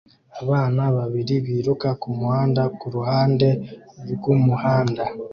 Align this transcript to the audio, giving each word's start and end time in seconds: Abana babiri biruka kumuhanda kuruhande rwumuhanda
Abana 0.41 0.81
babiri 0.97 1.35
biruka 1.45 1.89
kumuhanda 2.01 2.61
kuruhande 2.79 3.49
rwumuhanda 4.11 5.03